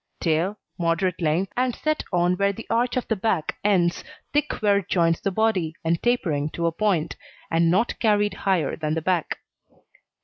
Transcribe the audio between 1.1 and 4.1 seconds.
length, and set on where the arch of the back ends,